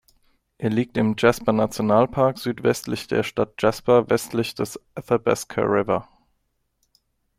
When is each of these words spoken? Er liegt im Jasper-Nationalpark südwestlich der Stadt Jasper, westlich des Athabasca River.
Er 0.57 0.71
liegt 0.71 0.97
im 0.97 1.13
Jasper-Nationalpark 1.15 2.39
südwestlich 2.39 3.05
der 3.05 3.21
Stadt 3.21 3.53
Jasper, 3.61 4.09
westlich 4.09 4.55
des 4.55 4.79
Athabasca 4.95 5.61
River. 5.61 6.09